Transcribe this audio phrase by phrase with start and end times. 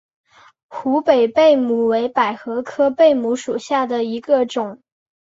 [0.67, 4.81] 湖北贝母为百合科贝母属下的一个种。